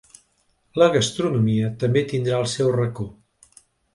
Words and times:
La 0.81 0.87
gastronomia 0.95 1.69
també 1.85 2.03
tindrà 2.13 2.41
el 2.45 2.49
seu 2.57 2.75
racó. 2.79 3.09